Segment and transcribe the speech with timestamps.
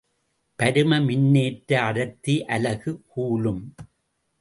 [0.59, 3.63] பரும மின்னேற்ற அடர்த்தி அலகு கூலும்.